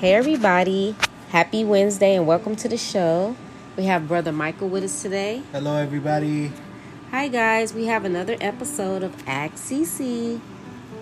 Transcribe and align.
Hey, 0.00 0.14
everybody. 0.14 0.96
Happy 1.28 1.62
Wednesday 1.62 2.14
and 2.14 2.26
welcome 2.26 2.56
to 2.56 2.68
the 2.70 2.78
show. 2.78 3.36
We 3.76 3.84
have 3.84 4.08
Brother 4.08 4.32
Michael 4.32 4.70
with 4.70 4.82
us 4.82 5.02
today. 5.02 5.42
Hello, 5.52 5.76
everybody. 5.76 6.52
Hi, 7.10 7.28
guys. 7.28 7.74
We 7.74 7.84
have 7.84 8.06
another 8.06 8.34
episode 8.40 9.02
of 9.02 9.14
Act 9.26 9.56
CC. 9.56 10.40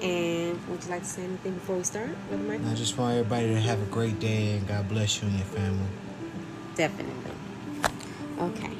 And 0.02 0.66
would 0.66 0.82
you 0.82 0.90
like 0.90 1.02
to 1.02 1.08
say 1.08 1.22
anything 1.22 1.54
before 1.54 1.76
we 1.76 1.84
start, 1.84 2.10
Brother 2.28 2.42
Michael? 2.42 2.70
I 2.70 2.74
just 2.74 2.98
want 2.98 3.16
everybody 3.16 3.54
to 3.54 3.60
have 3.60 3.80
a 3.80 3.84
great 3.84 4.18
day 4.18 4.56
and 4.56 4.66
God 4.66 4.88
bless 4.88 5.22
you 5.22 5.28
and 5.28 5.36
your 5.36 5.46
family. 5.46 5.86
Definitely. 6.74 7.30
Okay. 8.40 8.72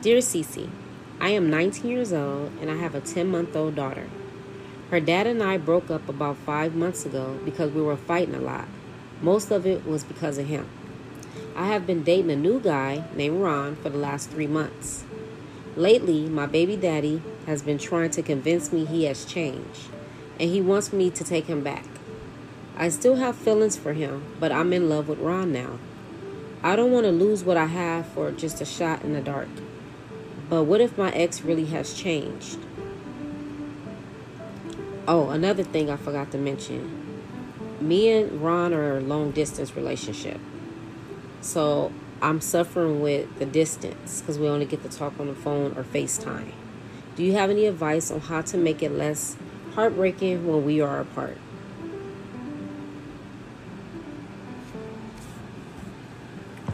Dear 0.00 0.18
Cece, 0.18 0.68
I 1.20 1.28
am 1.28 1.48
19 1.48 1.88
years 1.88 2.12
old 2.12 2.50
and 2.60 2.72
I 2.72 2.74
have 2.78 2.96
a 2.96 3.00
10 3.00 3.28
month 3.28 3.54
old 3.54 3.76
daughter. 3.76 4.08
Her 4.90 4.98
dad 4.98 5.28
and 5.28 5.40
I 5.40 5.58
broke 5.58 5.92
up 5.92 6.08
about 6.08 6.38
five 6.38 6.74
months 6.74 7.06
ago 7.06 7.38
because 7.44 7.70
we 7.70 7.82
were 7.82 7.96
fighting 7.96 8.34
a 8.34 8.40
lot. 8.40 8.66
Most 9.24 9.50
of 9.50 9.66
it 9.66 9.86
was 9.86 10.04
because 10.04 10.36
of 10.36 10.48
him. 10.48 10.68
I 11.56 11.68
have 11.68 11.86
been 11.86 12.04
dating 12.04 12.30
a 12.30 12.36
new 12.36 12.60
guy 12.60 13.04
named 13.14 13.40
Ron 13.40 13.74
for 13.74 13.88
the 13.88 13.96
last 13.96 14.28
three 14.28 14.46
months. 14.46 15.02
Lately, 15.76 16.28
my 16.28 16.44
baby 16.44 16.76
daddy 16.76 17.22
has 17.46 17.62
been 17.62 17.78
trying 17.78 18.10
to 18.10 18.22
convince 18.22 18.70
me 18.70 18.84
he 18.84 19.04
has 19.04 19.24
changed 19.24 19.88
and 20.38 20.50
he 20.50 20.60
wants 20.60 20.92
me 20.92 21.08
to 21.08 21.24
take 21.24 21.46
him 21.46 21.62
back. 21.62 21.86
I 22.76 22.90
still 22.90 23.16
have 23.16 23.34
feelings 23.34 23.78
for 23.78 23.94
him, 23.94 24.22
but 24.38 24.52
I'm 24.52 24.74
in 24.74 24.90
love 24.90 25.08
with 25.08 25.20
Ron 25.20 25.54
now. 25.54 25.78
I 26.62 26.76
don't 26.76 26.92
want 26.92 27.06
to 27.06 27.10
lose 27.10 27.44
what 27.44 27.56
I 27.56 27.64
have 27.64 28.04
for 28.08 28.30
just 28.30 28.60
a 28.60 28.66
shot 28.66 29.04
in 29.04 29.14
the 29.14 29.22
dark. 29.22 29.48
But 30.50 30.64
what 30.64 30.82
if 30.82 30.98
my 30.98 31.10
ex 31.12 31.40
really 31.40 31.64
has 31.66 31.94
changed? 31.94 32.58
Oh, 35.08 35.30
another 35.30 35.62
thing 35.62 35.88
I 35.88 35.96
forgot 35.96 36.30
to 36.32 36.38
mention. 36.38 37.03
Me 37.80 38.10
and 38.10 38.40
Ron 38.42 38.72
are 38.72 38.98
a 38.98 39.00
long 39.00 39.30
distance 39.32 39.76
relationship. 39.76 40.40
So 41.40 41.92
I'm 42.22 42.40
suffering 42.40 43.00
with 43.00 43.38
the 43.38 43.46
distance 43.46 44.20
because 44.20 44.38
we 44.38 44.48
only 44.48 44.64
get 44.64 44.82
to 44.82 44.88
talk 44.88 45.18
on 45.20 45.26
the 45.26 45.34
phone 45.34 45.76
or 45.76 45.84
FaceTime. 45.84 46.52
Do 47.16 47.22
you 47.22 47.34
have 47.34 47.50
any 47.50 47.66
advice 47.66 48.10
on 48.10 48.20
how 48.20 48.42
to 48.42 48.56
make 48.56 48.82
it 48.82 48.90
less 48.90 49.36
heartbreaking 49.74 50.46
when 50.46 50.64
we 50.64 50.80
are 50.80 51.00
apart? 51.00 51.38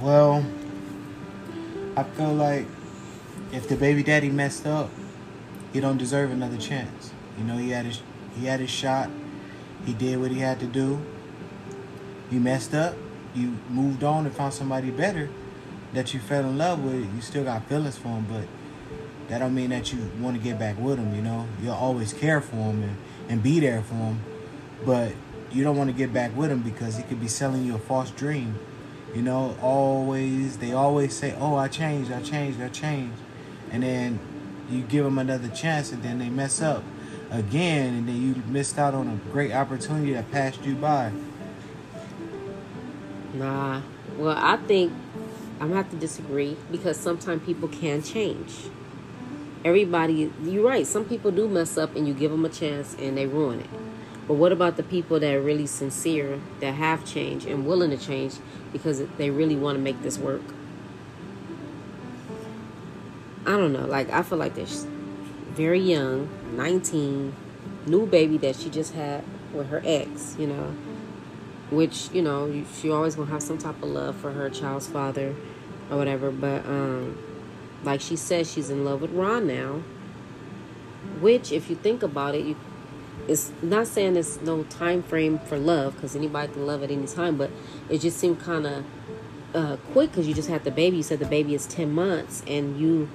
Well, 0.01 0.47
I 1.97 2.05
feel 2.05 2.33
like 2.33 2.67
if 3.53 3.69
the 3.69 3.77
baby 3.77 4.03
daddy 4.03 4.31
messed 4.31 4.67
up, 4.67 4.89
he 5.73 5.81
don't 5.81 5.99
deserve 5.99 6.31
another 6.31 6.57
chance. 6.57 7.13
You 7.37 7.45
know, 7.45 7.57
he 7.57 7.71
had 7.71 7.85
his 7.85 8.01
he 8.39 8.47
had 8.47 8.61
his 8.61 8.71
shot. 8.71 9.11
He 9.85 9.93
did 9.95 10.21
what 10.21 10.31
he 10.31 10.39
had 10.39 10.61
to 10.61 10.67
do. 10.67 11.01
You 12.31 12.41
messed 12.41 12.75
up. 12.75 12.95
You 13.35 13.57
moved 13.69 14.03
on 14.03 14.27
and 14.27 14.35
found 14.35 14.55
somebody 14.55 14.91
better 14.91 15.29
that 15.93 16.15
you 16.15 16.21
fell 16.21 16.41
in 16.41 16.59
love 16.59 16.83
with. 16.83 16.95
You 17.15 17.21
still 17.21 17.45
got 17.45 17.67
feelings 17.69 17.97
for 17.97 18.09
him, 18.09 18.27
but 18.29 18.47
that 19.29 19.39
don't 19.39 19.55
mean 19.55 19.71
that 19.71 19.93
you 19.93 20.11
want 20.21 20.37
to 20.37 20.43
get 20.43 20.59
back 20.59 20.79
with 20.79 20.99
him. 20.99 21.15
You 21.15 21.23
know, 21.23 21.47
you'll 21.63 21.75
always 21.75 22.13
care 22.13 22.41
for 22.41 22.57
him 22.57 22.83
and, 22.83 22.97
and 23.29 23.43
be 23.43 23.61
there 23.61 23.83
for 23.83 23.95
him, 23.95 24.21
but 24.85 25.13
you 25.53 25.65
don't 25.65 25.77
want 25.77 25.91
to 25.91 25.97
get 25.97 26.13
back 26.13 26.37
with 26.37 26.51
him 26.51 26.61
because 26.61 26.97
he 26.97 27.03
could 27.05 27.21
be 27.21 27.29
selling 27.29 27.65
you 27.65 27.77
a 27.77 27.79
false 27.79 28.11
dream. 28.11 28.59
You 29.15 29.23
know, 29.23 29.57
always 29.61 30.59
they 30.59 30.73
always 30.73 31.17
say, 31.17 31.35
"Oh, 31.39 31.57
I 31.57 31.69
changed, 31.69 32.13
I 32.13 32.23
changed, 32.23 32.61
I 32.61 32.69
changed," 32.69 33.19
and 33.73 33.83
then 33.83 34.21
you 34.71 34.83
give 34.83 35.05
them 35.05 35.19
another 35.19 35.49
chance, 35.49 35.91
and 35.91 36.03
then 36.03 36.19
they 36.21 36.29
mess 36.29 36.63
up 36.63 36.85
again, 37.31 37.95
and 37.95 38.09
then 38.09 38.21
you 38.21 38.43
missed 38.49 38.79
out 38.79 38.95
on 38.95 39.09
a 39.09 39.31
great 39.33 39.53
opportunity 39.53 40.13
that 40.13 40.31
passed 40.31 40.65
you 40.65 40.75
by. 40.75 41.13
Nah. 43.35 43.83
Well, 44.17 44.37
I 44.37 44.57
think 44.57 44.93
I'm 45.61 45.69
gonna 45.69 45.83
have 45.83 45.91
to 45.91 45.97
disagree 45.97 46.57
because 46.71 46.97
sometimes 46.97 47.45
people 47.45 47.69
can 47.69 48.03
change. 48.03 48.53
Everybody, 49.65 50.33
you're 50.43 50.67
right. 50.67 50.87
Some 50.87 51.05
people 51.05 51.31
do 51.31 51.49
mess 51.49 51.77
up, 51.77 51.95
and 51.95 52.09
you 52.09 52.15
give 52.15 52.31
them 52.31 52.45
a 52.45 52.49
chance, 52.49 52.97
and 52.99 53.17
they 53.17 53.27
ruin 53.27 53.61
it. 53.61 53.71
But 54.27 54.35
what 54.35 54.53
about 54.53 54.77
the 54.77 54.83
people 54.83 55.21
that 55.21 55.35
are 55.35 55.41
really 55.41 55.67
sincere, 55.67 56.41
that 56.61 56.75
have 56.75 57.05
changed 57.05 57.47
and 57.47 57.67
willing 57.67 57.91
to 57.91 57.97
change 57.97 58.35
because 58.73 59.03
they 59.19 59.31
really 59.31 59.57
want 59.57 59.77
to 59.77 59.83
make 59.83 60.03
this 60.03 60.19
work? 60.19 60.43
I 63.45 63.57
don't 63.57 63.73
know. 63.73 63.87
Like 63.87 64.11
I 64.11 64.23
feel 64.23 64.39
like 64.39 64.55
they're 64.55 64.67
very 65.51 65.81
young, 65.81 66.29
19, 66.57 67.35
new 67.87 68.07
baby 68.07 68.39
that 68.39 68.57
she 68.57 68.71
just 68.71 68.95
had 68.95 69.25
with 69.53 69.69
her 69.69 69.83
ex. 69.85 70.37
You 70.39 70.47
know, 70.47 70.75
which 71.71 72.11
you 72.13 72.23
know 72.23 72.65
she 72.75 72.91
always 72.91 73.15
gonna 73.15 73.31
have 73.31 73.43
some 73.43 73.59
type 73.59 73.83
of 73.83 73.89
love 73.89 74.17
for 74.17 74.33
her 74.33 74.51
child's 74.51 74.87
father 74.87 75.35
or 75.91 75.97
whatever. 75.97 76.31
But 76.31 76.65
um, 76.67 77.19
like 77.85 78.01
she 78.01 78.17
says, 78.17 78.51
she's 78.51 78.71
in 78.71 78.85
love 78.85 79.01
with 79.01 79.13
Ron 79.13 79.47
now. 79.47 79.83
Which, 81.21 81.51
if 81.51 81.71
you 81.71 81.77
think 81.77 82.03
about 82.03 82.35
it, 82.35 82.45
you 82.45 82.57
it's 83.29 83.53
not 83.63 83.87
saying 83.87 84.15
there's 84.15 84.41
no 84.41 84.65
time 84.65 85.03
frame 85.03 85.39
for 85.39 85.59
love 85.59 85.95
because 85.95 86.17
anybody 86.17 86.53
can 86.53 86.67
love 86.67 86.83
at 86.83 86.91
any 86.91 87.07
time, 87.07 87.37
but 87.37 87.51
it 87.89 87.99
just 87.99 88.19
seemed 88.19 88.41
kind 88.41 88.67
of 88.67 88.85
uh, 89.55 89.77
quick 89.93 90.11
because 90.11 90.27
you 90.27 90.35
just 90.35 90.49
had 90.49 90.65
the 90.65 90.71
baby. 90.71 90.99
You 90.99 91.03
said 91.03 91.19
the 91.19 91.27
baby 91.27 91.55
is 91.55 91.67
ten 91.67 91.93
months, 91.93 92.43
and 92.47 92.79
you 92.79 93.09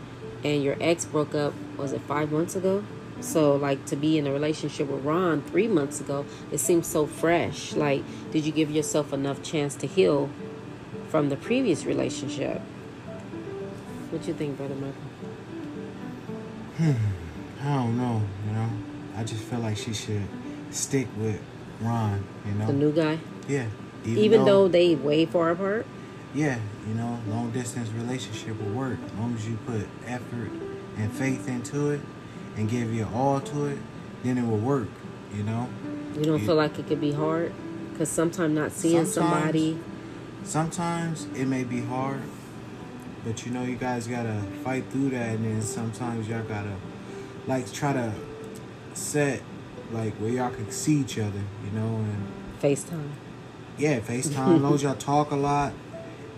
and 0.44 0.64
your 0.64 0.78
ex 0.80 1.06
broke 1.06 1.36
up. 1.36 1.54
Was 1.78 1.92
it 1.92 2.02
five 2.02 2.32
months 2.32 2.56
ago? 2.56 2.84
So 3.22 3.56
like 3.56 3.86
to 3.88 3.96
be 3.96 4.18
in 4.18 4.28
a 4.28 4.32
relationship 4.32 4.88
with 4.88 5.04
Ron 5.04 5.42
three 5.42 5.68
months 5.68 6.00
ago, 6.00 6.26
it 6.52 6.60
seems 6.60 6.88
so 6.88 7.06
fresh. 7.06 7.74
Like, 7.74 8.04
did 8.32 8.46
you 8.46 8.52
give 8.52 8.70
yourself 8.70 9.14
enough 9.14 9.42
chance 9.42 9.76
to 9.78 9.88
heal 9.88 10.30
from 11.10 11.30
the 11.30 11.38
previous 11.38 11.86
relationship? 11.86 12.62
What 14.12 14.28
you 14.28 14.34
think, 14.34 14.58
brother 14.58 14.76
Michael? 14.76 14.94
Hmm. 16.78 16.92
I 17.64 17.76
don't 17.76 17.98
know. 17.98 18.22
You 18.48 18.54
know. 18.54 18.70
I 19.18 19.24
just 19.24 19.44
feel 19.44 19.60
like 19.60 19.78
she 19.78 19.94
should 19.94 20.28
stick 20.72 21.08
with 21.18 21.42
Ron, 21.82 22.24
you 22.46 22.54
know. 22.54 22.68
The 22.68 22.74
new 22.74 22.92
guy? 22.92 23.18
Yeah. 23.48 23.68
Even, 24.04 24.24
Even 24.24 24.46
though, 24.46 24.64
though, 24.64 24.68
they 24.68 24.96
way 24.96 25.26
far 25.26 25.52
apart? 25.52 25.86
Yeah, 26.36 26.60
you 26.86 26.96
know, 26.96 27.18
long 27.30 27.52
distance 27.52 27.90
relationship 27.92 28.62
will 28.62 28.74
work. 28.74 29.00
As 29.06 29.14
long 29.14 29.34
as 29.36 29.48
you 29.48 29.58
put 29.66 29.88
effort 30.06 30.52
and 30.98 31.10
faith 31.14 31.48
into 31.48 31.92
it 31.92 32.02
and 32.58 32.70
give 32.70 32.94
your 32.94 33.08
all 33.16 33.40
to 33.40 33.68
it, 33.68 33.78
then 34.22 34.38
it 34.38 34.46
will 34.46 34.58
work, 34.58 34.90
you 35.34 35.44
know. 35.44 35.70
You 36.18 36.26
don't 36.26 36.42
it, 36.42 36.46
feel 36.46 36.56
like 36.56 36.78
it 36.78 36.88
could 36.88 37.00
be 37.00 37.14
hard? 37.14 37.54
Because 37.92 38.10
sometimes 38.10 38.54
not 38.54 38.74
seeing 38.74 39.06
somebody. 39.06 39.80
Sometimes 40.44 41.26
it 41.36 41.46
may 41.46 41.64
be 41.64 41.80
hard, 41.80 42.22
but 43.24 43.46
you 43.46 43.54
know, 43.54 43.64
you 43.64 43.78
guys 43.78 44.06
gotta 44.06 44.42
fight 44.62 44.84
through 44.90 45.12
that, 45.12 45.36
and 45.38 45.46
then 45.46 45.62
sometimes 45.62 46.28
y'all 46.28 46.44
gotta, 46.44 46.76
like, 47.48 47.72
try 47.72 47.94
to 47.94 48.12
set 48.94 49.42
like 49.94 50.14
where 50.16 50.32
y'all 50.32 50.52
can 50.52 50.70
see 50.70 50.98
each 50.98 51.18
other, 51.18 51.42
you 51.64 51.80
know, 51.80 51.96
and 51.96 52.28
FaceTime. 52.62 53.12
Yeah, 53.78 54.00
FaceTime. 54.00 54.56
as 54.56 54.62
long 54.62 54.74
as 54.74 54.84
y'all 54.84 54.96
talk 54.96 55.32
a 55.32 55.36
lot 55.36 55.72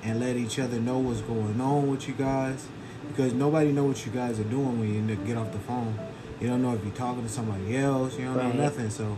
and 0.04 0.20
let 0.20 0.36
each 0.36 0.60
other 0.60 0.80
know 0.80 1.00
what's 1.00 1.22
going 1.22 1.60
on 1.60 1.90
with 1.90 2.08
you 2.08 2.14
guys, 2.14 2.68
because 3.10 3.34
nobody 3.34 3.72
know 3.72 3.86
what 3.86 4.06
you 4.06 4.12
guys 4.12 4.40
are 4.40 4.46
doing 4.46 4.80
when 4.80 5.10
you 5.10 5.16
get 5.16 5.38
off 5.38 5.52
the 5.52 5.60
phone. 5.60 5.98
You 6.40 6.48
don't 6.48 6.62
know 6.62 6.74
if 6.74 6.84
you're 6.84 6.94
talking 6.94 7.24
to 7.24 7.30
somebody 7.30 7.78
else. 7.78 8.18
You 8.18 8.26
don't 8.26 8.38
right. 8.38 8.56
know 8.56 8.64
nothing. 8.64 8.90
So, 8.90 9.18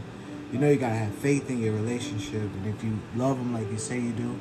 you 0.53 0.59
know, 0.59 0.69
you 0.69 0.77
gotta 0.77 0.95
have 0.95 1.13
faith 1.15 1.49
in 1.49 1.61
your 1.61 1.73
relationship, 1.73 2.41
and 2.41 2.67
if 2.67 2.83
you 2.83 2.97
love 3.15 3.37
them 3.37 3.53
like 3.53 3.69
you 3.69 3.77
say 3.77 3.99
you 3.99 4.11
do, 4.11 4.35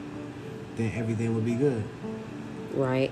then 0.77 0.93
everything 0.95 1.35
will 1.35 1.43
be 1.43 1.55
good. 1.55 1.83
Right. 2.75 3.11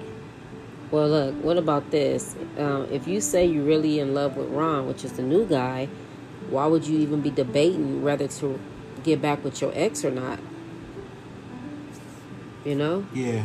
Well, 0.91 1.09
look, 1.09 1.35
what 1.43 1.59
about 1.59 1.91
this? 1.91 2.37
Um, 2.59 2.87
if 2.93 3.09
you 3.09 3.21
say 3.21 3.45
you're 3.45 3.65
really 3.65 3.99
in 3.99 4.15
love 4.15 4.37
with 4.37 4.49
Ron, 4.51 4.87
which 4.87 5.05
is 5.05 5.13
the 5.15 5.23
new 5.23 5.45
guy, 5.45 5.89
why 6.49 6.67
would 6.67 6.87
you 6.87 6.99
even 7.01 7.21
be 7.23 7.31
debating 7.31 8.05
whether 8.05 8.29
to 8.29 8.61
get 9.03 9.21
back 9.21 9.43
with 9.43 9.61
your 9.61 9.73
ex 9.75 10.05
or 10.05 10.13
not? 10.13 10.39
You 12.67 12.75
know? 12.75 13.07
Yeah. 13.15 13.45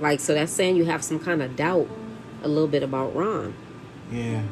Like, 0.00 0.18
so 0.18 0.34
that's 0.34 0.50
saying 0.50 0.74
you 0.74 0.84
have 0.86 1.04
some 1.04 1.20
kind 1.20 1.40
of 1.40 1.54
doubt 1.54 1.88
a 2.42 2.48
little 2.48 2.66
bit 2.66 2.82
about 2.82 3.14
Ron. 3.14 3.54
Yeah. 4.10 4.42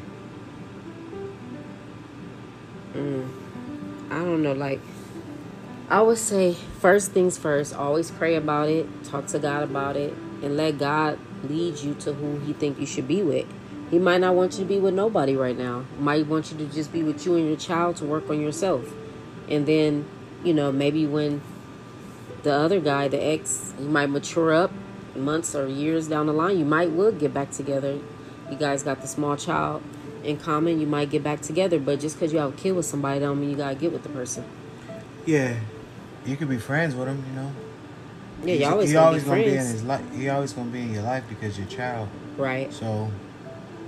Mm. 2.93 3.29
I 4.09 4.19
don't 4.19 4.41
know. 4.41 4.53
Like, 4.53 4.79
I 5.89 6.01
would 6.01 6.17
say, 6.17 6.53
first 6.53 7.11
things 7.11 7.37
first, 7.37 7.75
always 7.75 8.09
pray 8.09 8.35
about 8.35 8.69
it, 8.69 8.87
talk 9.03 9.27
to 9.27 9.39
God 9.39 9.63
about 9.63 9.97
it, 9.97 10.13
and 10.41 10.55
let 10.55 10.77
God 10.77 11.19
lead 11.43 11.79
you 11.79 11.93
to 11.95 12.13
who 12.13 12.39
he 12.39 12.53
think 12.53 12.79
you 12.79 12.85
should 12.85 13.07
be 13.07 13.21
with. 13.21 13.47
He 13.91 13.99
might 13.99 14.21
not 14.21 14.33
want 14.33 14.53
you 14.53 14.59
to 14.59 14.65
be 14.65 14.79
with 14.79 14.93
nobody 14.93 15.35
right 15.35 15.57
now. 15.57 15.83
Might 15.99 16.25
want 16.27 16.53
you 16.53 16.57
to 16.59 16.65
just 16.67 16.93
be 16.93 17.03
with 17.03 17.25
you 17.25 17.35
and 17.35 17.47
your 17.47 17.57
child 17.57 17.97
to 17.97 18.05
work 18.05 18.29
on 18.29 18.39
yourself. 18.39 18.93
And 19.49 19.65
then, 19.65 20.05
you 20.43 20.53
know, 20.53 20.71
maybe 20.71 21.05
when 21.05 21.41
the 22.43 22.53
other 22.53 22.79
guy, 22.79 23.07
the 23.07 23.21
ex, 23.21 23.73
you 23.79 23.87
might 23.87 24.09
mature 24.09 24.53
up 24.53 24.71
months 25.15 25.55
or 25.55 25.67
years 25.67 26.07
down 26.07 26.27
the 26.27 26.33
line, 26.33 26.57
you 26.57 26.65
might 26.65 26.91
will 26.91 27.11
get 27.11 27.33
back 27.33 27.51
together. 27.51 27.99
You 28.49 28.57
guys 28.57 28.83
got 28.83 29.01
the 29.01 29.07
small 29.07 29.35
child 29.35 29.83
in 30.23 30.37
common, 30.37 30.79
you 30.79 30.87
might 30.87 31.09
get 31.09 31.23
back 31.23 31.41
together, 31.41 31.79
but 31.79 31.99
just 31.99 32.15
because 32.15 32.33
you 32.33 32.39
have 32.39 32.53
a 32.53 32.57
kid 32.57 32.71
with 32.71 32.85
somebody 32.85 33.19
don't 33.19 33.39
mean 33.39 33.51
you 33.51 33.55
gotta 33.55 33.75
get 33.75 33.91
with 33.91 34.03
the 34.03 34.09
person. 34.09 34.43
Yeah. 35.25 35.59
You 36.25 36.35
could 36.35 36.49
be 36.49 36.57
friends 36.57 36.95
with 36.95 37.07
him. 37.07 37.23
you 37.29 37.35
know. 37.35 37.51
Yeah, 38.43 38.53
you 38.53 38.65
always 38.67 38.89
he 38.89 38.93
gonna 38.93 39.07
always 39.07 39.23
be 39.23 39.29
gonna 39.29 39.43
be 39.43 39.49
in 39.49 39.57
his 39.57 39.83
life. 39.83 40.15
He 40.15 40.29
always 40.29 40.53
gonna 40.53 40.69
be 40.69 40.81
in 40.81 40.93
your 40.93 41.03
life 41.03 41.23
because 41.27 41.57
you're 41.57 41.67
a 41.67 41.69
child. 41.69 42.07
Right. 42.37 42.71
So 42.71 43.11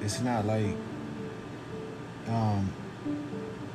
it's 0.01 0.19
not 0.21 0.45
like 0.45 0.75
um 2.27 2.71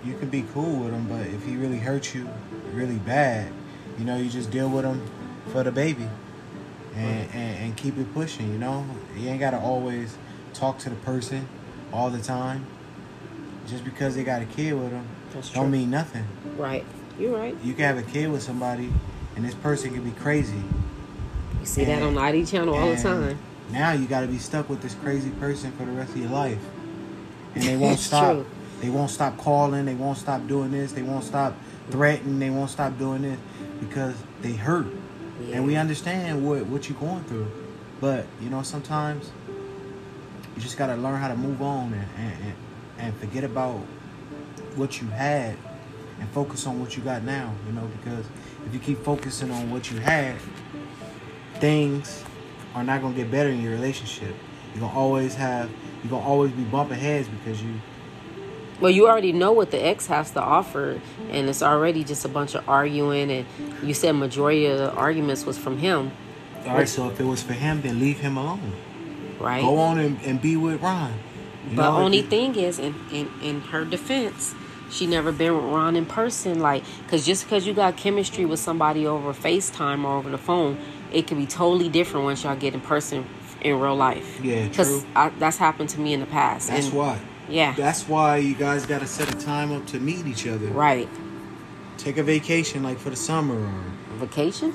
you 0.05 0.17
can 0.19 0.28
be 0.28 0.44
cool 0.52 0.84
with 0.84 0.93
him, 0.93 1.06
but 1.08 1.26
if 1.26 1.44
he 1.44 1.56
really 1.56 1.78
hurts 1.78 2.14
you 2.14 2.28
really 2.73 2.99
bad, 2.99 3.52
you 3.98 4.04
know, 4.04 4.16
you 4.16 4.28
just 4.28 4.50
deal 4.50 4.69
with 4.69 4.84
them 4.84 5.02
for 5.52 5.62
the 5.62 5.72
baby. 5.72 6.08
And, 6.94 7.28
and, 7.34 7.58
and 7.58 7.76
keep 7.76 7.98
it 7.98 8.14
pushing, 8.14 8.50
you 8.50 8.58
know? 8.58 8.87
You 9.19 9.28
ain't 9.28 9.40
gotta 9.40 9.58
always 9.58 10.16
talk 10.54 10.78
to 10.78 10.88
the 10.88 10.96
person 10.96 11.46
all 11.93 12.08
the 12.08 12.22
time. 12.22 12.64
Just 13.66 13.84
because 13.84 14.14
they 14.14 14.25
got 14.25 14.40
a 14.40 14.46
kid 14.46 14.72
with 14.72 14.93
them 14.93 15.06
That's 15.34 15.50
don't 15.50 15.70
mean 15.70 15.90
nothing. 15.90 16.25
Right. 16.56 16.87
You're 17.19 17.37
right. 17.37 17.54
You 17.62 17.75
can 17.75 17.84
have 17.84 17.98
a 17.98 18.10
kid 18.10 18.31
with 18.31 18.43
somebody 18.43 18.90
and 19.37 19.44
this 19.44 19.54
person 19.54 19.93
can 19.93 20.02
be 20.02 20.10
crazy. 20.12 20.56
You 21.60 21.66
see 21.66 21.84
that 21.84 22.02
on 22.02 22.14
the 22.14 22.20
ID 22.20 22.46
channel 22.46 22.75
all 22.75 22.88
the 22.88 22.96
time. 22.96 23.38
Now 23.70 23.92
you 23.92 24.06
got 24.06 24.22
to 24.22 24.26
be 24.26 24.38
stuck 24.38 24.69
with 24.69 24.81
this 24.81 24.94
crazy 24.94 25.31
person 25.31 25.72
for 25.72 25.84
the 25.84 25.92
rest 25.92 26.10
of 26.12 26.19
your 26.19 26.31
life, 26.31 26.58
and 27.54 27.64
they 27.64 27.76
won't 27.76 27.99
stop. 27.99 28.32
true. 28.32 28.46
They 28.81 28.90
won't 28.90 29.11
stop 29.11 29.38
calling. 29.38 29.87
They 29.87 29.94
won't 29.94 30.19
stop 30.19 30.46
doing 30.46 30.70
this. 30.70 30.93
They 30.93 31.02
won't 31.02 31.25
stop 31.25 31.55
threatening. 31.90 32.38
They 32.38 32.50
won't 32.50 32.70
stop 32.70 32.99
doing 32.99 33.23
this 33.23 33.38
because 33.81 34.14
they 34.43 34.52
hurt, 34.52 34.87
Yeah. 35.40 35.56
and 35.56 35.67
we 35.67 35.76
understand 35.76 36.46
what 36.46 36.67
what 36.67 36.88
you're 36.88 36.99
going 36.99 37.25
through. 37.25 37.46
But 38.00 38.26
you 38.40 38.50
know, 38.50 38.62
sometimes 38.62 39.31
you 39.49 40.62
just 40.62 40.76
got 40.76 40.87
to 40.88 40.96
learn 40.96 41.20
how 41.20 41.28
to 41.28 41.37
move 41.37 41.62
on 41.62 41.93
and, 41.94 42.06
and 42.19 42.32
and 42.44 42.55
and 42.99 43.17
forget 43.17 43.44
about 43.44 43.78
what 44.76 45.00
you 45.00 45.08
had 45.08 45.56
and 46.20 46.28
focus 46.31 46.67
on 46.67 46.81
what 46.81 46.96
you 46.96 47.02
got 47.02 47.23
now. 47.23 47.52
You 47.67 47.73
know, 47.73 47.88
because 48.02 48.26
if 48.67 48.75
you 48.75 48.81
keep 48.81 48.99
focusing 49.02 49.50
on 49.50 49.70
what 49.70 49.90
you 49.90 49.99
had, 50.00 50.37
things 51.61 52.25
are 52.75 52.84
not 52.84 53.00
gonna 53.00 53.14
get 53.14 53.31
better 53.31 53.49
in 53.50 53.62
your 53.62 53.73
relationship. 53.73 54.34
You're 54.75 54.82
gonna 54.82 54.99
always 54.99 55.34
have 55.34 55.70
you're 56.02 56.11
gonna 56.11 56.26
always 56.26 56.52
be 56.52 56.64
bumping 56.64 56.99
heads 56.99 57.28
because 57.28 57.62
you 57.62 57.75
Well, 58.81 58.90
you 58.90 59.08
already 59.08 59.32
know 59.32 59.52
what 59.52 59.70
the 59.70 59.82
ex 59.84 60.06
has 60.08 60.31
to 60.32 60.40
offer, 60.40 61.00
and 61.31 61.49
it's 61.49 61.62
already 61.62 62.05
just 62.05 62.25
a 62.25 62.28
bunch 62.28 62.55
of 62.55 62.69
arguing. 62.69 63.31
And 63.31 63.46
you 63.82 63.94
said 63.94 64.12
majority 64.12 64.67
of 64.67 64.78
the 64.78 64.93
arguments 64.93 65.46
was 65.46 65.56
from 65.56 65.78
him, 65.78 66.12
all 66.67 66.75
right, 66.75 66.88
so 66.88 67.08
if 67.08 67.20
it 67.20 67.25
was 67.25 67.43
for 67.43 67.52
him, 67.52 67.81
then 67.82 68.00
leave 68.00 68.19
him 68.20 68.37
alone. 68.37 68.73
right? 69.38 69.62
Go 69.62 69.78
on 69.78 69.99
and, 69.99 70.20
and 70.23 70.43
be 70.43 70.56
with 70.56 70.82
Ron. 70.82 71.12
You 71.70 71.76
But 71.76 71.90
know, 71.93 71.96
only 71.99 72.19
you- 72.19 72.23
thing 72.25 72.55
is, 72.56 72.78
in, 72.78 72.94
in 73.12 73.31
in 73.43 73.61
her 73.62 73.84
defense, 73.84 74.55
she 74.90 75.06
never 75.06 75.31
been 75.32 75.55
with 75.55 75.64
Ron 75.64 75.96
in 75.96 76.06
person. 76.06 76.58
Like, 76.61 76.82
cause 77.08 77.25
just 77.25 77.44
because 77.44 77.67
you 77.67 77.73
got 77.73 77.96
chemistry 77.96 78.44
with 78.44 78.58
somebody 78.61 79.06
over 79.06 79.32
FaceTime 79.32 80.05
or 80.05 80.17
over 80.19 80.28
the 80.31 80.38
phone, 80.38 80.76
it 81.12 81.26
can 81.26 81.38
be 81.38 81.46
totally 81.46 81.88
different 81.88 82.25
once 82.25 82.43
y'all 82.44 82.56
get 82.56 82.75
in 82.75 82.81
person 82.81 83.25
in 83.62 83.78
real 83.81 83.96
life. 83.96 84.40
Yeah, 84.43 84.69
Cause 84.69 84.88
true. 85.02 85.11
I, 85.17 85.28
that's 85.38 85.56
happened 85.56 85.88
to 85.90 86.00
me 86.00 86.12
in 86.12 86.20
the 86.20 86.26
past. 86.26 86.69
That's 86.69 86.87
and, 86.87 86.94
why. 86.94 87.19
Yeah. 87.48 87.75
That's 87.76 88.08
why 88.08 88.38
you 88.38 88.54
guys 88.54 88.87
gotta 88.87 89.06
set 89.06 89.32
a 89.32 89.38
time 89.38 89.72
up 89.72 89.87
to 89.88 90.00
meet 90.00 90.26
each 90.26 90.46
other. 90.46 90.66
right. 90.66 91.08
Take 91.98 92.19
a 92.19 92.22
vacation 92.22 92.82
like 92.82 92.98
for 92.98 93.10
the 93.10 93.16
summer 93.16 93.54
or 93.58 93.82
Vacation. 94.19 94.72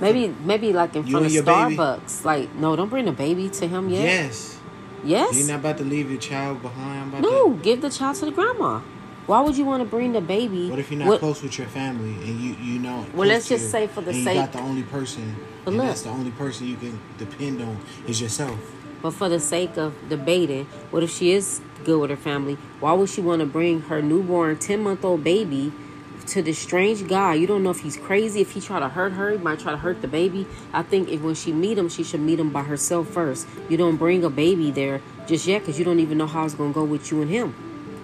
Maybe 0.00 0.34
maybe 0.44 0.72
like 0.72 0.96
in 0.96 1.06
You 1.06 1.12
front 1.12 1.26
of 1.26 1.32
your 1.32 1.42
baby? 1.44 1.76
Starbucks. 1.76 2.24
Like, 2.24 2.54
no, 2.54 2.74
don't 2.74 2.88
bring 2.88 3.04
the 3.04 3.12
baby 3.12 3.48
to 3.50 3.66
him 3.68 3.88
yet. 3.88 4.02
Yes. 4.02 4.58
Yes. 5.04 5.36
You're 5.38 5.48
not 5.48 5.60
about 5.60 5.78
to 5.78 5.84
leave 5.84 6.10
your 6.10 6.20
child 6.20 6.62
behind. 6.62 7.12
No, 7.20 7.52
to- 7.52 7.60
give 7.62 7.82
the 7.82 7.90
child 7.90 8.16
to 8.16 8.24
the 8.26 8.30
grandma. 8.32 8.80
Why 9.26 9.40
would 9.40 9.56
you 9.56 9.64
want 9.64 9.82
to 9.82 9.88
bring 9.88 10.12
the 10.12 10.20
baby? 10.20 10.68
What 10.68 10.78
if 10.80 10.90
you're 10.90 10.98
not 10.98 11.08
What- 11.08 11.20
close 11.20 11.42
with 11.42 11.56
your 11.58 11.68
family 11.68 12.14
and 12.28 12.40
you 12.40 12.56
you 12.60 12.78
know? 12.80 13.06
Well, 13.14 13.28
let's 13.28 13.48
just 13.48 13.70
say 13.70 13.86
for 13.86 14.00
the 14.00 14.10
and 14.10 14.18
you 14.18 14.24
sake- 14.24 14.36
got 14.36 14.52
the 14.52 14.60
only 14.60 14.82
person, 14.82 15.36
But 15.64 15.70
and 15.70 15.76
look. 15.78 15.86
that's 15.86 16.02
the 16.02 16.10
only 16.10 16.32
person 16.32 16.66
you 16.66 16.76
can 16.76 16.98
depend 17.18 17.62
on 17.62 17.78
is 18.08 18.20
yourself. 18.20 18.58
But 19.02 19.10
for 19.10 19.28
the 19.28 19.40
sake 19.40 19.76
of 19.76 19.94
debating, 20.08 20.66
what 20.92 21.02
if 21.02 21.10
she 21.10 21.32
is 21.32 21.60
good 21.84 22.00
with 22.00 22.10
her 22.10 22.16
family? 22.16 22.54
Why 22.78 22.92
would 22.92 23.08
she 23.10 23.20
want 23.20 23.40
to 23.40 23.46
bring 23.46 23.82
her 23.82 24.00
newborn 24.00 24.58
10 24.58 24.80
month 24.80 25.04
old 25.04 25.24
baby 25.24 25.72
to 26.28 26.40
this 26.40 26.60
strange 26.60 27.08
guy? 27.08 27.34
You 27.34 27.48
don't 27.48 27.64
know 27.64 27.70
if 27.70 27.80
he's 27.80 27.96
crazy. 27.96 28.40
If 28.40 28.52
he 28.52 28.60
try 28.60 28.78
to 28.78 28.88
hurt 28.88 29.12
her, 29.14 29.32
he 29.32 29.38
might 29.38 29.58
try 29.58 29.72
to 29.72 29.78
hurt 29.78 30.02
the 30.02 30.08
baby. 30.08 30.46
I 30.72 30.82
think 30.84 31.08
if 31.08 31.20
when 31.20 31.34
she 31.34 31.52
meet 31.52 31.76
him, 31.76 31.88
she 31.88 32.04
should 32.04 32.20
meet 32.20 32.38
him 32.38 32.50
by 32.50 32.62
herself 32.62 33.08
first. 33.08 33.48
You 33.68 33.76
don't 33.76 33.96
bring 33.96 34.22
a 34.22 34.30
baby 34.30 34.70
there 34.70 35.02
just 35.26 35.48
yet 35.48 35.60
because 35.60 35.80
you 35.80 35.84
don't 35.84 35.98
even 35.98 36.16
know 36.16 36.28
how 36.28 36.44
it's 36.44 36.54
going 36.54 36.72
to 36.72 36.74
go 36.74 36.84
with 36.84 37.10
you 37.10 37.22
and 37.22 37.30
him. 37.30 37.54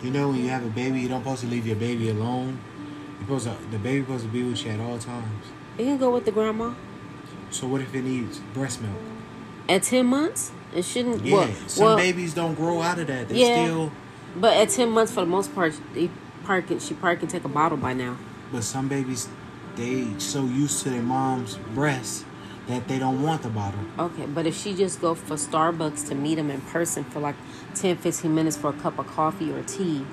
You 0.03 0.11
know, 0.11 0.29
when 0.29 0.39
you 0.39 0.49
have 0.49 0.65
a 0.65 0.71
baby, 0.71 1.01
you 1.01 1.09
don't 1.09 1.23
supposed 1.23 1.43
to 1.43 1.47
leave 1.47 1.67
your 1.67 1.77
baby 1.77 2.11
alone. 2.11 2.59
You're 3.19 3.39
supposed 3.39 3.63
to, 3.63 3.71
the 3.71 3.79
baby 3.79 4.05
supposed 4.05 4.25
to 4.25 4.31
be 4.31 4.43
with 4.43 4.65
you 4.65 4.73
at 4.73 4.81
all 4.81 4.99
times. 4.99 5.47
It 5.77 5.85
can 5.85 5.97
go 5.99 6.11
with 6.11 6.25
the 6.25 6.33
grandma. 6.33 6.75
So 7.51 7.69
what 7.69 7.81
if 7.81 7.95
it 7.95 8.03
needs 8.03 8.41
breast 8.53 8.83
milk? 8.83 8.97
At 9.69 9.83
10 9.83 10.07
months, 10.07 10.51
it 10.75 10.85
shouldn't. 10.85 11.25
Yeah, 11.25 11.35
well, 11.35 11.51
some 11.67 11.85
well, 11.85 11.97
babies 11.97 12.35
don't 12.35 12.55
grow 12.55 12.81
out 12.81 12.99
of 12.99 13.07
that. 13.09 13.29
They 13.29 13.37
Yeah. 13.37 13.65
still, 13.65 13.93
But 14.37 14.57
at 14.57 14.69
10 14.71 14.91
months, 14.91 15.13
for 15.13 15.21
the 15.21 15.27
most 15.27 15.55
part, 15.55 15.75
they 15.95 16.11
probably 16.45 16.63
can, 16.63 16.79
she 16.81 16.95
probably 16.95 17.17
can 17.19 17.29
take 17.29 17.45
a 17.45 17.49
bottle 17.49 17.77
by 17.79 17.93
now. 17.93 18.17
but 18.53 18.65
some 18.65 18.89
babies, 18.89 19.29
they 19.77 20.07
so 20.19 20.45
used 20.45 20.83
to 20.83 20.91
their 20.91 21.03
mom's 21.03 21.59
breast 21.75 22.25
that 22.67 22.89
they 22.89 22.99
don't 22.99 23.23
want 23.23 23.43
the 23.43 23.49
bottle. 23.49 23.81
Okay, 23.99 24.27
but 24.27 24.47
if 24.47 24.57
she 24.57 24.75
just 24.75 25.01
go 25.01 25.15
for 25.15 25.35
Starbucks 25.35 26.09
to 26.09 26.15
meet 26.15 26.39
him 26.39 26.51
in 26.51 26.61
person 26.63 27.05
for 27.05 27.21
like 27.21 27.35
10, 27.75 27.97
15 27.99 28.35
minutes 28.35 28.57
for 28.57 28.71
a 28.71 28.73
cup 28.75 28.99
of 28.99 29.07
coffee 29.07 29.53
or 29.53 29.63
tea, 29.63 30.05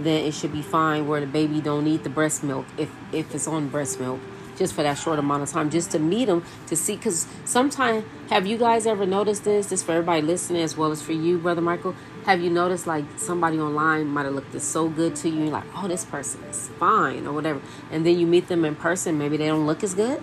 then 0.00 0.24
it 0.24 0.34
should 0.34 0.52
be 0.52 0.62
fine 0.62 1.06
where 1.06 1.20
the 1.20 1.26
baby 1.26 1.60
don't 1.60 1.84
need 1.84 2.02
the 2.02 2.10
breast 2.10 2.42
milk 2.42 2.66
if 2.76 2.90
if 3.12 3.32
it's 3.34 3.46
on 3.46 3.68
breast 3.68 4.00
milk 4.00 4.18
just 4.56 4.74
for 4.74 4.82
that 4.82 4.94
short 4.98 5.18
amount 5.18 5.42
of 5.42 5.50
time 5.50 5.70
just 5.70 5.90
to 5.92 5.98
meet 5.98 6.26
them, 6.26 6.42
to 6.66 6.76
see 6.76 6.96
because 6.96 7.26
sometimes 7.44 8.04
have 8.30 8.46
you 8.46 8.56
guys 8.56 8.86
ever 8.86 9.04
noticed 9.06 9.44
this 9.44 9.66
this 9.66 9.82
for 9.82 9.92
everybody 9.92 10.22
listening 10.22 10.62
as 10.62 10.76
well 10.76 10.90
as 10.92 11.02
for 11.02 11.12
you 11.12 11.38
brother 11.38 11.60
michael 11.60 11.94
have 12.26 12.40
you 12.40 12.48
noticed 12.50 12.86
like 12.86 13.04
somebody 13.16 13.58
online 13.58 14.06
might 14.06 14.24
have 14.24 14.34
looked 14.34 14.58
so 14.60 14.88
good 14.88 15.14
to 15.16 15.28
you 15.28 15.34
and 15.34 15.44
you're 15.44 15.52
like 15.52 15.64
oh 15.76 15.86
this 15.88 16.04
person 16.04 16.42
is 16.44 16.70
fine 16.78 17.26
or 17.26 17.32
whatever 17.32 17.60
and 17.90 18.06
then 18.06 18.18
you 18.18 18.26
meet 18.26 18.48
them 18.48 18.64
in 18.64 18.74
person 18.74 19.18
maybe 19.18 19.36
they 19.36 19.46
don't 19.46 19.66
look 19.66 19.82
as 19.84 19.94
good 19.94 20.22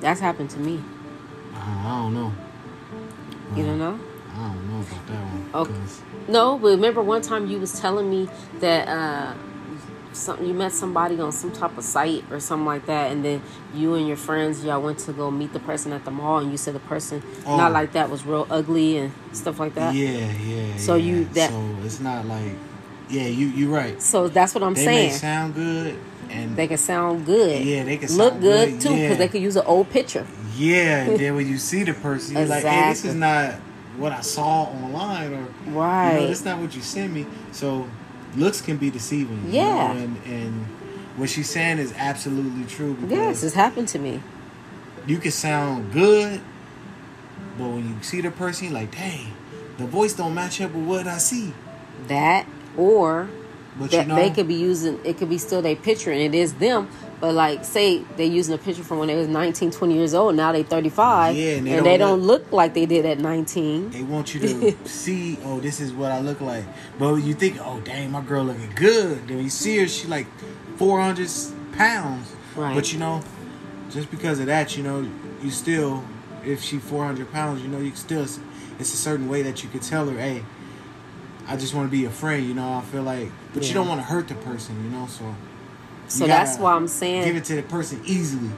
that's 0.00 0.20
happened 0.20 0.50
to 0.50 0.58
me 0.58 0.80
Uh, 1.54 1.58
I 1.58 1.98
don't 2.02 2.14
know. 2.14 2.32
you 3.56 3.62
Uh, 3.62 3.66
don't 3.66 3.78
know 3.78 3.98
I 4.34 4.48
don't 4.48 4.70
know 4.70 4.80
about 4.80 5.06
that 5.06 5.22
one. 5.24 5.50
Okay. 5.54 5.72
'cause 5.72 6.00
No, 6.28 6.58
but 6.58 6.68
remember 6.68 7.02
one 7.02 7.20
time 7.22 7.46
you 7.46 7.58
was 7.60 7.78
telling 7.80 8.08
me 8.10 8.28
that 8.60 8.88
uh, 8.88 9.34
some, 10.12 10.44
you 10.44 10.52
met 10.54 10.72
somebody 10.72 11.18
on 11.20 11.32
some 11.32 11.50
type 11.52 11.76
of 11.78 11.84
site 11.84 12.24
or 12.30 12.38
something 12.40 12.66
like 12.66 12.86
that, 12.86 13.10
and 13.12 13.24
then 13.24 13.42
you 13.74 13.94
and 13.94 14.06
your 14.06 14.16
friends 14.16 14.64
y'all 14.64 14.80
went 14.82 14.98
to 15.00 15.12
go 15.12 15.30
meet 15.30 15.52
the 15.52 15.60
person 15.60 15.92
at 15.92 16.04
the 16.04 16.10
mall, 16.10 16.38
and 16.38 16.50
you 16.50 16.56
said 16.56 16.74
the 16.74 16.80
person 16.80 17.22
Oh. 17.46 17.56
not 17.56 17.72
like 17.72 17.92
that 17.92 18.10
was 18.10 18.24
real 18.24 18.46
ugly 18.50 18.98
and 18.98 19.12
stuff 19.32 19.58
like 19.58 19.74
that. 19.74 19.94
Yeah, 19.94 20.30
yeah. 20.44 20.76
So 20.76 20.94
yeah. 20.96 21.04
you- 21.12 21.24
that- 21.34 21.50
So 21.50 21.74
it's 21.84 22.00
not 22.00 22.26
like, 22.26 22.52
yeah, 23.08 23.26
you 23.26 23.46
you 23.48 23.74
right. 23.74 24.00
So 24.00 24.28
that's 24.28 24.54
what 24.54 24.62
I'm 24.62 24.74
they 24.74 24.84
saying. 24.84 25.12
sound 25.12 25.54
good, 25.54 25.96
and 26.30 26.56
they 26.56 26.66
can 26.68 26.78
sound 26.78 27.26
good. 27.26 27.64
Yeah, 27.64 27.84
they 27.84 27.96
can 27.98 28.08
look 28.16 28.32
sound 28.32 28.42
good, 28.42 28.68
good, 28.70 28.80
too, 28.80 28.88
because 28.90 29.00
yeah. 29.10 29.14
they 29.14 29.28
could 29.28 29.42
use 29.42 29.56
an 29.56 29.64
old 29.66 29.90
picture. 29.90 30.26
yeah, 30.56 31.04
and 31.04 31.18
then 31.18 31.34
when 31.36 31.48
you 31.48 31.58
see 31.58 31.82
the 31.84 31.94
person, 31.94 32.36
you're 32.36 32.46
like, 32.46 32.64
hey, 32.64 32.88
this 32.90 33.04
is 33.04 33.14
not 33.14 33.54
what 33.98 34.12
I 34.12 34.20
saw 34.22 34.62
online, 34.64 35.32
or 35.34 35.46
you 35.66 35.78
Right. 35.78 36.14
know, 36.20 36.26
that's 36.28 36.44
not 36.44 36.58
what 36.58 36.74
you 36.74 36.80
sent 36.80 37.12
me. 37.12 37.26
So 37.52 37.86
looks 38.36 38.60
can 38.60 38.76
be 38.76 38.90
deceiving. 38.90 39.42
you 39.46 39.52
Yeah. 39.60 39.92
know, 39.92 39.98
and 40.00 40.16
and 40.26 40.66
what 41.16 41.28
she's 41.30 41.50
saying 41.50 41.78
is 41.78 41.92
absolutely 41.96 42.64
true. 42.64 42.96
Yes, 43.08 43.42
it's 43.42 43.54
happened 43.54 43.88
to 43.88 43.98
me. 43.98 44.20
you 45.06 45.18
can 45.18 45.30
sound 45.32 45.92
good, 45.92 46.40
but 47.58 47.64
when 47.68 47.88
you 47.88 47.94
see 48.02 48.20
the 48.20 48.30
person, 48.30 48.66
you're 48.66 48.74
like, 48.74 48.92
dang, 48.92 49.32
the 49.78 49.84
voice 49.86 50.12
don't 50.14 50.34
match 50.34 50.60
up 50.60 50.72
with 50.72 50.84
what 50.86 51.06
I 51.06 51.18
see. 51.18 51.52
That 52.08 52.46
or 52.76 53.28
But 53.78 53.90
that 53.90 54.02
you 54.02 54.08
know, 54.08 54.16
they 54.16 54.30
could 54.30 54.48
be 54.48 54.54
using 54.54 55.00
it 55.04 55.18
could 55.18 55.30
be 55.30 55.38
still 55.38 55.62
their 55.62 55.76
picture 55.76 56.12
and 56.12 56.20
it 56.20 56.34
is 56.34 56.54
them 56.54 56.88
but 57.20 57.34
like 57.34 57.64
say 57.64 58.02
they're 58.16 58.26
using 58.26 58.54
a 58.54 58.58
picture 58.58 58.82
from 58.82 58.98
when 58.98 59.08
they 59.08 59.14
was 59.14 59.28
19 59.28 59.70
20 59.70 59.94
years 59.94 60.12
old 60.12 60.34
now 60.34 60.52
they 60.52 60.62
35 60.62 61.34
Yeah, 61.34 61.52
and 61.52 61.58
and 61.58 61.66
they 61.66 61.82
they, 61.92 61.96
don't 61.96 62.12
don't 62.18 62.26
look 62.26 62.52
like 62.52 62.74
they 62.74 62.84
did 62.84 63.06
at 63.06 63.18
19 63.18 63.90
They 63.90 64.02
want 64.02 64.34
you 64.34 64.40
to 64.40 64.76
see, 64.88 65.38
oh, 65.44 65.60
this 65.60 65.80
is 65.80 65.92
what 65.92 66.12
I 66.12 66.20
look 66.20 66.40
like. 66.40 66.64
But 66.98 67.14
you 67.16 67.34
think, 67.34 67.58
oh, 67.60 67.80
dang, 67.80 68.10
my 68.10 68.20
girl 68.20 68.44
looking 68.44 68.70
good. 68.74 69.28
Then 69.28 69.42
you 69.42 69.50
see 69.50 69.78
her, 69.78 69.88
she 69.88 70.06
like 70.06 70.26
400 70.76 71.28
pounds. 71.72 72.32
Right. 72.54 72.74
But 72.74 72.92
you 72.92 72.98
know, 72.98 73.22
just 73.90 74.10
because 74.10 74.40
of 74.40 74.46
that, 74.46 74.76
you 74.76 74.82
know, 74.82 75.08
you 75.42 75.50
still, 75.50 76.04
if 76.44 76.62
she 76.62 76.78
400 76.78 77.32
pounds, 77.32 77.62
you 77.62 77.68
know, 77.68 77.78
you 77.78 77.94
still, 77.94 78.22
it's 78.78 78.92
a 78.92 78.96
certain 78.96 79.28
way 79.28 79.42
that 79.42 79.62
you 79.62 79.68
could 79.68 79.82
tell 79.82 80.06
her, 80.06 80.18
hey, 80.18 80.44
I 81.48 81.56
just 81.56 81.74
want 81.74 81.88
to 81.88 81.90
be 81.90 82.04
a 82.04 82.10
friend, 82.10 82.46
you 82.46 82.54
know, 82.54 82.74
I 82.74 82.80
feel 82.82 83.02
like, 83.02 83.28
but 83.52 83.62
Yeah. 83.62 83.68
you 83.68 83.74
don't 83.74 83.88
want 83.88 84.00
to 84.00 84.06
hurt 84.06 84.28
the 84.28 84.34
person, 84.36 84.82
you 84.84 84.90
know, 84.90 85.06
so. 85.06 85.34
so 86.08 86.26
that's 86.26 86.58
why 86.58 86.74
i'm 86.74 86.88
saying 86.88 87.24
Give 87.24 87.36
it 87.36 87.44
to 87.44 87.56
the 87.56 87.62
person 87.62 88.00
easily. 88.04 88.50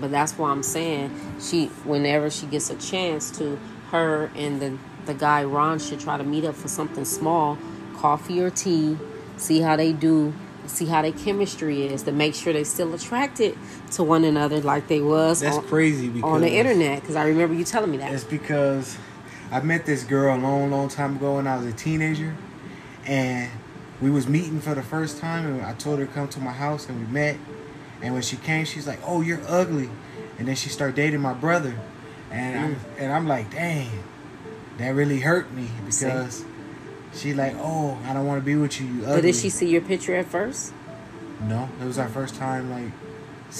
but 0.00 0.10
that's 0.10 0.32
why 0.38 0.50
i'm 0.50 0.62
saying 0.62 1.10
she 1.40 1.66
whenever 1.84 2.30
she 2.30 2.46
gets 2.46 2.68
a 2.70 2.76
chance 2.76 3.30
to 3.38 3.58
her 3.90 4.30
and 4.34 4.60
the 4.60 4.76
the 5.06 5.14
guy 5.14 5.44
ron 5.44 5.78
should 5.78 6.00
try 6.00 6.16
to 6.18 6.24
meet 6.24 6.44
up 6.44 6.54
for 6.56 6.68
something 6.68 7.04
small 7.04 7.56
coffee 7.96 8.40
or 8.40 8.50
tea 8.50 8.96
see 9.36 9.60
how 9.60 9.76
they 9.76 9.92
do 9.92 10.32
see 10.66 10.86
how 10.86 11.00
their 11.02 11.12
chemistry 11.12 11.86
is, 11.86 12.02
to 12.02 12.12
make 12.12 12.34
sure 12.34 12.52
they 12.52 12.64
still 12.64 12.92
attracted 12.94 13.56
to 13.92 14.02
one 14.04 14.24
another 14.24 14.60
like 14.60 14.86
they 14.88 15.00
was 15.00 15.40
That's 15.40 15.56
on, 15.56 15.64
crazy 15.66 16.08
because 16.08 16.30
on 16.30 16.40
the 16.42 16.50
internet. 16.50 17.00
Because 17.00 17.16
I 17.16 17.26
remember 17.26 17.54
you 17.54 17.64
telling 17.64 17.90
me 17.90 17.96
that. 17.98 18.12
It's 18.12 18.24
because 18.24 18.98
I 19.50 19.60
met 19.60 19.86
this 19.86 20.04
girl 20.04 20.36
a 20.36 20.40
long, 20.40 20.70
long 20.70 20.88
time 20.88 21.16
ago 21.16 21.36
when 21.36 21.46
I 21.46 21.56
was 21.56 21.66
a 21.66 21.72
teenager, 21.72 22.36
and 23.06 23.50
we 24.00 24.10
was 24.10 24.28
meeting 24.28 24.60
for 24.60 24.74
the 24.74 24.82
first 24.82 25.18
time, 25.18 25.46
and 25.46 25.62
I 25.62 25.72
told 25.74 25.98
her 25.98 26.06
to 26.06 26.12
come 26.12 26.28
to 26.28 26.40
my 26.40 26.52
house, 26.52 26.88
and 26.88 27.00
we 27.00 27.12
met. 27.12 27.36
And 28.02 28.14
when 28.14 28.22
she 28.22 28.36
came, 28.36 28.64
she's 28.64 28.86
like, 28.86 29.00
"Oh, 29.04 29.22
you're 29.22 29.40
ugly," 29.48 29.90
and 30.38 30.46
then 30.46 30.54
she 30.54 30.68
started 30.68 30.96
dating 30.96 31.20
my 31.20 31.34
brother, 31.34 31.74
and 32.30 32.58
I'm 32.58 32.74
mm. 32.76 32.78
and 32.98 33.12
I'm 33.12 33.26
like, 33.26 33.50
"Dang, 33.50 33.90
that 34.78 34.90
really 34.90 35.20
hurt 35.20 35.52
me 35.52 35.68
because." 35.86 36.44
She 37.14 37.32
like, 37.34 37.54
oh, 37.56 37.98
I 38.04 38.12
don't 38.12 38.26
want 38.26 38.40
to 38.40 38.44
be 38.44 38.54
with 38.54 38.80
you. 38.80 38.86
You 38.86 39.02
ugly. 39.04 39.14
But 39.14 39.20
did 39.22 39.34
she 39.34 39.48
see 39.48 39.68
your 39.68 39.80
picture 39.80 40.14
at 40.14 40.26
first? 40.26 40.72
No, 41.42 41.68
it 41.80 41.84
was 41.84 41.98
our 41.98 42.08
first 42.08 42.34
time 42.34 42.70
like. 42.70 42.92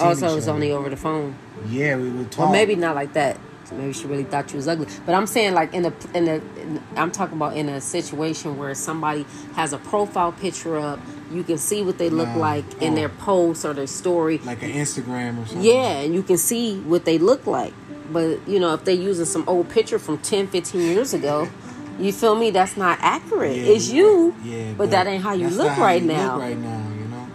Oh, 0.00 0.12
so 0.12 0.28
it 0.28 0.34
was 0.34 0.48
only 0.48 0.70
over 0.70 0.90
the 0.90 0.96
phone. 0.96 1.34
Yeah, 1.66 1.96
we 1.96 2.10
would 2.10 2.30
talk. 2.30 2.44
Well, 2.44 2.52
maybe 2.52 2.76
not 2.76 2.94
like 2.94 3.14
that. 3.14 3.38
Maybe 3.72 3.92
she 3.92 4.06
really 4.06 4.24
thought 4.24 4.50
you 4.52 4.56
was 4.56 4.68
ugly. 4.68 4.86
But 5.06 5.14
I'm 5.14 5.26
saying 5.26 5.54
like 5.54 5.74
in 5.74 5.84
a 5.86 5.92
in 6.14 6.28
a 6.28 6.34
in, 6.60 6.82
I'm 6.96 7.10
talking 7.10 7.36
about 7.36 7.56
in 7.56 7.68
a 7.68 7.80
situation 7.80 8.56
where 8.56 8.74
somebody 8.74 9.26
has 9.54 9.72
a 9.72 9.78
profile 9.78 10.32
picture 10.32 10.76
up, 10.78 11.00
you 11.30 11.42
can 11.42 11.58
see 11.58 11.82
what 11.82 11.98
they 11.98 12.08
look 12.10 12.28
Nah. 12.28 12.36
like 12.38 12.82
in 12.82 12.92
Oh. 12.92 12.96
their 12.96 13.08
post 13.08 13.64
or 13.64 13.74
their 13.74 13.86
story. 13.86 14.38
like 14.44 14.62
an 14.62 14.72
Instagram 14.72 15.42
or 15.42 15.46
something. 15.46 15.62
Yeah, 15.62 16.00
and 16.00 16.14
you 16.14 16.22
can 16.22 16.38
see 16.38 16.78
what 16.80 17.04
they 17.04 17.18
look 17.18 17.46
like. 17.46 17.74
But 18.12 18.38
you 18.48 18.58
know, 18.58 18.72
if 18.74 18.84
they're 18.84 18.94
using 18.94 19.26
some 19.26 19.44
old 19.46 19.68
picture 19.68 19.98
from 19.98 20.18
10, 20.18 20.46
15 20.46 20.80
years 20.80 21.12
ago, 21.12 21.48
you 22.00 22.12
feel 22.12 22.34
me? 22.36 22.50
That's 22.50 22.76
not 22.76 22.98
accurate. 23.02 23.56
Yeah, 23.56 23.72
it's 23.74 23.90
you, 23.90 24.34
Yeah, 24.44 24.72
but, 24.78 24.90
that 24.92 25.06
ain't 25.06 25.22
how 25.22 25.34
you 25.34 25.48
look 25.48 25.66
not 25.66 25.76
how 25.76 25.82
right 25.82 26.00
you 26.02 26.08
now. 26.08 26.34
Look 26.36 26.42
right 26.42 26.58
now. 26.58 26.77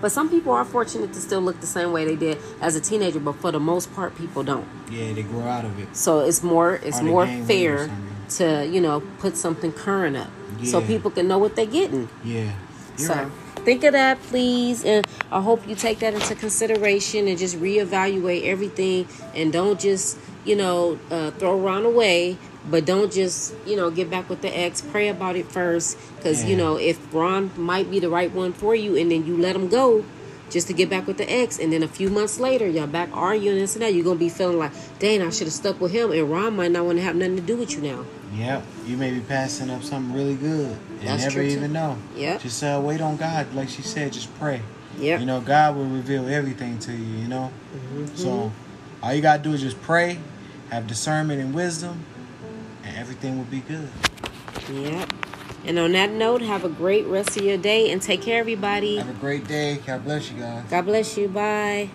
But 0.03 0.11
some 0.11 0.29
people 0.29 0.51
are 0.51 0.65
fortunate 0.65 1.13
to 1.13 1.21
still 1.21 1.39
look 1.39 1.61
the 1.61 1.65
same 1.65 1.93
way 1.93 2.03
they 2.03 2.17
did 2.17 2.37
as 2.59 2.75
a 2.75 2.81
teenager, 2.81 3.21
but 3.21 3.37
for 3.37 3.53
the 3.53 3.59
most 3.61 3.95
part, 3.95 4.13
people 4.17 4.43
don't. 4.43 4.67
Yeah, 4.91 5.13
they 5.13 5.23
grow 5.23 5.43
out 5.43 5.63
of 5.63 5.79
it. 5.79 5.95
So 5.95 6.19
it's 6.19 6.43
more 6.43 6.75
it's 6.75 6.99
Or 6.99 7.03
more 7.03 7.25
gain 7.25 7.47
weight 7.47 7.67
or 7.67 7.77
fair 7.87 7.97
to 8.31 8.67
you 8.67 8.81
know 8.81 8.99
put 9.19 9.37
something 9.37 9.71
current 9.71 10.17
up, 10.17 10.29
so 10.61 10.81
people 10.81 11.09
can 11.09 11.29
know 11.29 11.37
what 11.37 11.55
they're 11.55 11.65
getting. 11.65 12.09
Yeah, 12.21 12.51
you're 12.97 13.07
so 13.07 13.13
right. 13.13 13.31
think 13.63 13.85
of 13.85 13.93
that, 13.93 14.21
please, 14.23 14.83
and 14.83 15.07
I 15.31 15.39
hope 15.39 15.65
you 15.69 15.73
take 15.73 15.99
that 15.99 16.13
into 16.13 16.35
consideration 16.35 17.29
and 17.29 17.37
just 17.37 17.55
reevaluate 17.61 18.43
everything, 18.43 19.07
and 19.33 19.53
don't 19.53 19.79
just 19.79 20.17
you 20.43 20.57
know 20.57 20.99
uh, 21.11 21.31
throw 21.31 21.57
Ron 21.57 21.85
away. 21.85 22.37
But 22.69 22.85
don't 22.85 23.11
just 23.11 23.53
you 23.65 23.75
know 23.75 23.91
get 23.91 24.09
back 24.09 24.29
with 24.29 24.41
the 24.41 24.49
ex. 24.57 24.81
Pray 24.81 25.09
about 25.09 25.35
it 25.35 25.51
first, 25.51 25.97
because 26.15 26.43
you 26.45 26.55
know 26.55 26.77
if 26.77 27.13
Ron 27.13 27.51
might 27.57 27.91
be 27.91 27.99
the 27.99 28.09
right 28.09 28.31
one 28.31 28.53
for 28.53 28.73
you, 28.75 28.95
and 28.95 29.11
then 29.11 29.25
you 29.25 29.37
let 29.37 29.55
him 29.55 29.67
go. 29.69 30.05
Just 30.49 30.67
to 30.67 30.73
get 30.73 30.87
back 30.87 31.07
with 31.07 31.17
the 31.17 31.27
ex, 31.31 31.57
and 31.57 31.73
then 31.73 31.81
a 31.81 31.87
few 31.87 32.11
months 32.11 32.39
later, 32.39 32.67
y'all 32.67 32.85
back 32.85 33.09
arguing 33.11 33.57
and 33.57 33.67
so 33.67 33.79
that 33.79 33.95
you're 33.95 34.03
gonna 34.03 34.19
be 34.19 34.29
feeling 34.29 34.59
like, 34.59 34.71
dang, 34.99 35.23
I 35.23 35.31
should 35.31 35.47
have 35.47 35.53
stuck 35.53 35.81
with 35.81 35.91
him, 35.91 36.11
and 36.11 36.29
Ron 36.29 36.55
might 36.55 36.69
not 36.69 36.85
want 36.85 36.99
to 36.99 37.03
have 37.03 37.15
nothing 37.15 37.37
to 37.37 37.41
do 37.41 37.57
with 37.57 37.71
you 37.71 37.81
now. 37.81 38.05
Yeah, 38.35 38.61
you 38.85 38.95
may 38.95 39.11
be 39.11 39.19
passing 39.21 39.71
up 39.71 39.81
something 39.83 40.13
really 40.13 40.35
good 40.35 40.77
and 40.99 41.19
That's 41.19 41.23
never 41.23 41.41
even 41.41 41.73
know. 41.73 41.97
yeah 42.15 42.37
Just 42.37 42.63
uh, 42.63 42.79
wait 42.83 43.01
on 43.01 43.17
God, 43.17 43.51
like 43.55 43.69
she 43.69 43.81
said. 43.81 44.13
Just 44.13 44.31
pray. 44.39 44.61
yeah 44.99 45.19
You 45.19 45.25
know, 45.25 45.41
God 45.41 45.75
will 45.75 45.85
reveal 45.85 46.27
everything 46.27 46.77
to 46.79 46.91
you. 46.91 47.17
You 47.17 47.27
know. 47.27 47.51
Mm-hmm. 47.75 48.15
So 48.15 48.51
all 49.01 49.13
you 49.13 49.23
gotta 49.23 49.41
do 49.41 49.53
is 49.53 49.61
just 49.61 49.81
pray, 49.81 50.19
have 50.69 50.85
discernment 50.85 51.41
and 51.41 51.53
wisdom, 51.53 52.05
and 52.12 52.12
everything 53.23 53.37
will 53.37 53.45
be 53.45 53.59
good. 53.61 53.89
Yep. 54.69 55.09
And 55.65 55.79
on 55.79 55.93
that 55.93 56.11
note, 56.11 56.41
have 56.41 56.65
a 56.65 56.69
great 56.69 57.05
rest 57.05 57.37
of 57.37 57.43
your 57.43 57.57
day 57.57 57.91
and 57.91 58.01
take 58.01 58.21
care, 58.21 58.39
everybody. 58.39 58.97
Have 58.97 59.09
a 59.09 59.13
great 59.13 59.47
day. 59.47 59.79
God 59.85 60.03
bless 60.03 60.29
you 60.29 60.39
guys. 60.39 60.65
God 60.69 60.85
bless 60.85 61.17
you. 61.17 61.29
Bye. 61.29 61.89